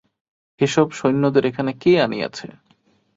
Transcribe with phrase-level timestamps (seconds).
[0.61, 2.47] এ-সব সৈন্যদের এখানে কে আনিয়াছে?